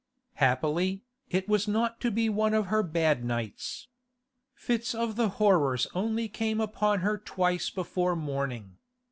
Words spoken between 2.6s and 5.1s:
her bad nights. Fits